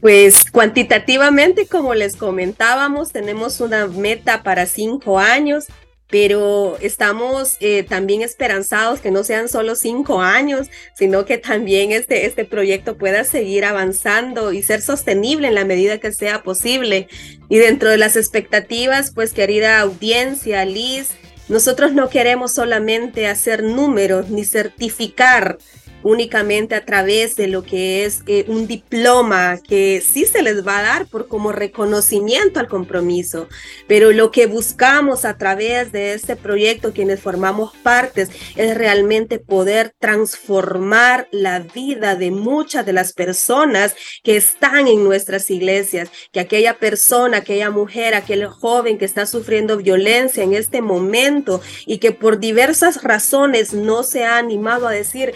[0.00, 5.66] Pues cuantitativamente, como les comentábamos, tenemos una meta para cinco años
[6.12, 12.26] pero estamos eh, también esperanzados que no sean solo cinco años, sino que también este,
[12.26, 17.08] este proyecto pueda seguir avanzando y ser sostenible en la medida que sea posible.
[17.48, 21.12] Y dentro de las expectativas, pues querida audiencia, Liz,
[21.48, 25.56] nosotros no queremos solamente hacer números ni certificar
[26.02, 30.78] únicamente a través de lo que es eh, un diploma que sí se les va
[30.78, 33.48] a dar por como reconocimiento al compromiso,
[33.86, 39.94] pero lo que buscamos a través de este proyecto, quienes formamos partes, es realmente poder
[39.98, 46.74] transformar la vida de muchas de las personas que están en nuestras iglesias, que aquella
[46.78, 52.38] persona, aquella mujer, aquel joven que está sufriendo violencia en este momento y que por
[52.38, 55.34] diversas razones no se ha animado a decir,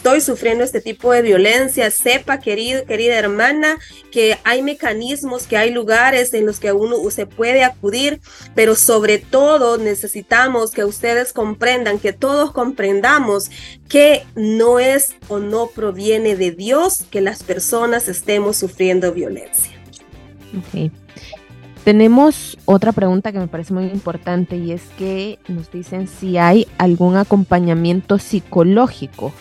[0.00, 3.76] estoy sufriendo este tipo de violencia, sepa, querido, querida hermana,
[4.10, 8.18] que hay mecanismos, que hay lugares en los que uno se puede acudir,
[8.54, 13.50] pero sobre todo necesitamos que ustedes comprendan, que todos comprendamos
[13.90, 19.74] que no es o no proviene de Dios que las personas estemos sufriendo violencia.
[21.84, 26.66] Tenemos otra pregunta que me parece muy importante y es que nos dicen si hay
[26.78, 29.34] algún acompañamiento psicológico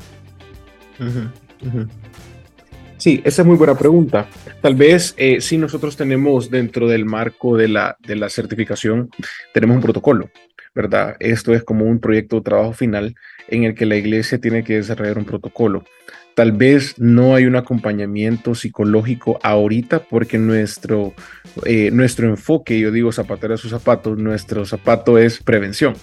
[2.97, 4.27] Sí, esa es muy buena pregunta.
[4.61, 9.09] Tal vez eh, si nosotros tenemos dentro del marco de la, de la certificación,
[9.53, 10.29] tenemos un protocolo.
[10.75, 11.15] ¿verdad?
[11.19, 13.15] Esto es como un proyecto de trabajo final
[13.47, 15.83] en el que la iglesia tiene que desarrollar un protocolo.
[16.35, 21.13] Tal vez no hay un acompañamiento psicológico ahorita porque nuestro,
[21.65, 25.95] eh, nuestro enfoque, yo digo zapatero a sus zapatos, nuestro zapato es prevención.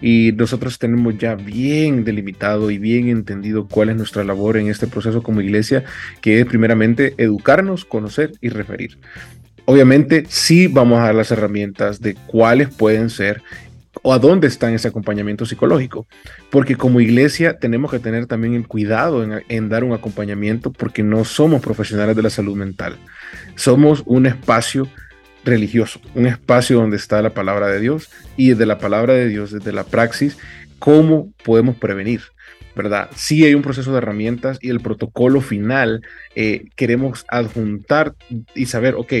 [0.00, 4.86] Y nosotros tenemos ya bien delimitado y bien entendido cuál es nuestra labor en este
[4.86, 5.84] proceso como iglesia,
[6.20, 8.98] que es primeramente educarnos, conocer y referir.
[9.64, 13.42] Obviamente sí vamos a dar las herramientas de cuáles pueden ser
[14.02, 16.06] o a dónde está ese acompañamiento psicológico.
[16.50, 21.24] Porque como iglesia tenemos que tener también el cuidado en, dar un acompañamiento porque no
[21.24, 22.96] somos profesionales de la salud mental.
[23.56, 24.88] Somos un espacio
[25.44, 29.52] religioso, un espacio donde está la palabra de Dios y desde la palabra de Dios,
[29.52, 30.36] desde la praxis,
[30.78, 32.22] cómo podemos prevenir.
[32.78, 33.10] ¿verdad?
[33.16, 36.02] Sí hay un proceso de herramientas y el protocolo final
[36.36, 38.14] eh, queremos adjuntar
[38.54, 39.12] y saber, ok,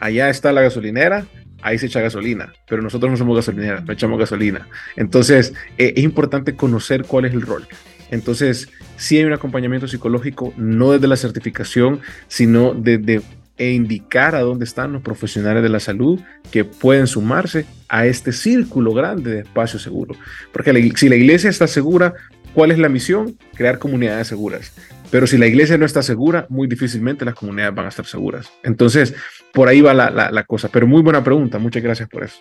[0.00, 1.26] allá está la gasolinera,
[1.62, 4.68] ahí se echa gasolina, pero nosotros no somos gasolineras, no echamos gasolina.
[4.96, 7.66] Entonces, eh, es importante conocer cuál es el rol.
[8.10, 13.22] Entonces, sí hay un acompañamiento psicológico, no desde la certificación, sino desde
[13.58, 18.32] e indicar a dónde están los profesionales de la salud que pueden sumarse a este
[18.32, 20.14] círculo grande de espacio seguro.
[20.52, 22.14] Porque si la iglesia está segura,
[22.54, 23.36] ¿cuál es la misión?
[23.54, 24.72] Crear comunidades seguras.
[25.10, 28.50] Pero si la iglesia no está segura, muy difícilmente las comunidades van a estar seguras.
[28.62, 29.14] Entonces,
[29.52, 30.68] por ahí va la, la, cosa.
[30.68, 32.38] Pero muy buena pregunta, muchas gracias por eso.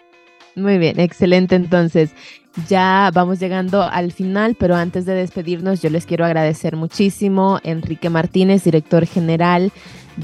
[0.55, 1.55] Muy bien, excelente.
[1.55, 2.11] Entonces,
[2.67, 8.09] ya vamos llegando al final, pero antes de despedirnos, yo les quiero agradecer muchísimo Enrique
[8.09, 9.71] Martínez, director general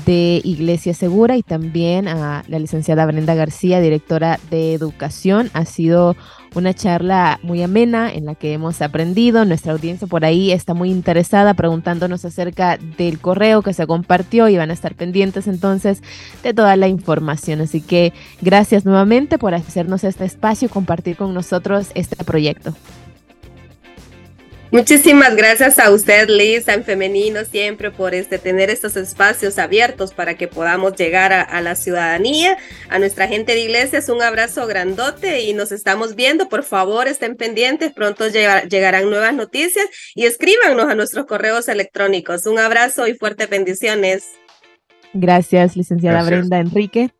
[0.05, 5.49] de Iglesia Segura, y también a la licenciada Brenda García, directora de Educación.
[5.53, 6.15] Ha sido
[6.55, 9.45] una charla muy amena en la que hemos aprendido.
[9.45, 14.57] Nuestra audiencia por ahí está muy interesada preguntándonos acerca del correo que se compartió y
[14.57, 16.01] van a estar pendientes entonces
[16.43, 17.61] de toda la información.
[17.61, 22.75] Así que gracias nuevamente por hacernos este espacio y compartir con nosotros este proyecto.
[24.71, 30.35] Muchísimas gracias a usted, Liz, en femenino, siempre por este, tener estos espacios abiertos para
[30.35, 32.57] que podamos llegar a, la ciudadanía,
[32.87, 34.07] a nuestra gente de iglesias.
[34.07, 36.47] Un abrazo grandote y nos estamos viendo.
[36.47, 37.91] Por favor, estén pendientes.
[37.91, 42.45] Pronto llegarán nuevas noticias y escríbanos a nuestros correos electrónicos.
[42.45, 44.23] Un abrazo y fuertes bendiciones.
[45.13, 47.11] Gracias, licenciada Brenda Enrique.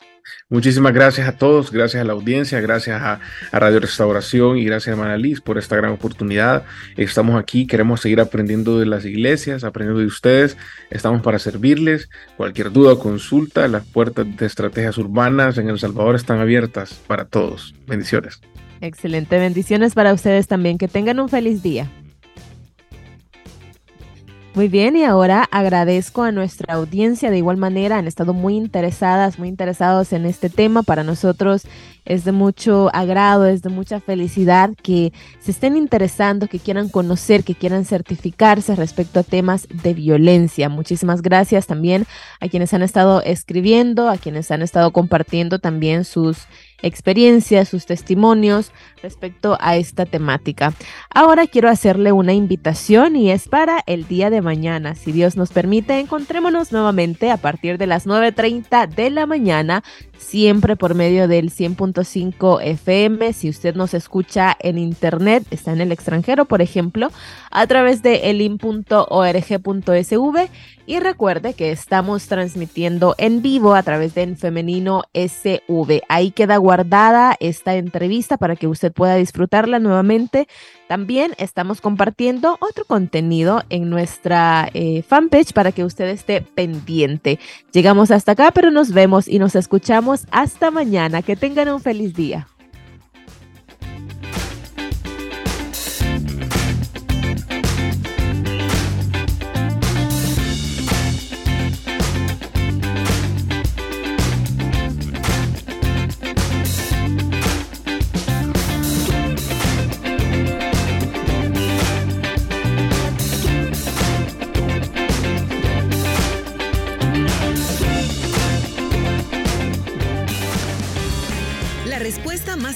[0.50, 3.20] Muchísimas gracias a todos, gracias a la audiencia, gracias a,
[3.52, 6.64] Radio Restauración y gracias a Manaliz por esta gran oportunidad.
[6.98, 10.58] Estamos aquí, queremos seguir aprendiendo de las iglesias, aprendiendo de ustedes.
[10.90, 12.10] Estamos para servirles.
[12.38, 17.26] Cualquier duda o consulta, las puertas de estrategias urbanas en El Salvador están abiertas para
[17.26, 17.74] todos.
[17.88, 18.42] Bendiciones.
[18.82, 20.78] Excelente, bendiciones para ustedes también.
[20.78, 21.90] Que tengan un feliz día.
[24.54, 29.40] Muy bien, y ahora agradezco a nuestra audiencia de igual manera, han estado muy interesadas,
[29.40, 30.84] muy interesados en este tema.
[30.84, 31.66] Para nosotros
[32.04, 37.46] es de mucho agrado, es de mucha felicidad que se estén interesando, que quieran conocer,
[37.46, 40.68] que quieran certificarse respecto a temas de violencia.
[40.68, 42.06] Muchísimas gracias también
[42.42, 46.40] a quienes han estado escribiendo, a quienes han estado compartiendo también sus
[46.82, 48.72] experiencias, sus testimonios
[49.02, 50.74] respecto a esta temática.
[51.14, 54.96] Ahora quiero hacerle una invitación y es para el día de mañana.
[54.96, 59.84] Si Dios nos permite, encontrémonos nuevamente a partir de las 9.30 de la mañana,
[60.22, 63.34] siempre por medio del 100.5 FM.
[63.34, 67.10] Si usted nos escucha en internet, está en el extranjero, por ejemplo,
[67.50, 68.80] a través de elin.org.sv
[70.86, 76.02] y recuerde que estamos transmitiendo en vivo a través de En Femenino SV.
[76.10, 80.48] Ahí queda guardada esta entrevista para que usted pueda disfrutarla nuevamente.
[80.92, 87.40] También estamos compartiendo otro contenido en nuestra eh, fanpage para que usted esté pendiente.
[87.72, 91.22] Llegamos hasta acá, pero nos vemos y nos escuchamos hasta mañana.
[91.22, 92.50] Que tengan un feliz día.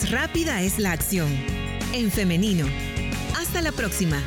[0.04, 1.30] Rápida es la acción.
[1.94, 2.66] En femenino.
[3.40, 4.22] Hasta la próxima.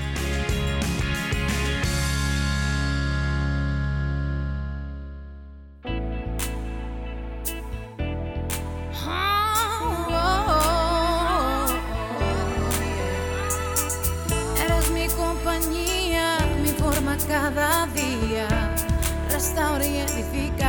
[16.78, 18.48] Forma cada día.
[19.30, 20.68] Restaura y edifica.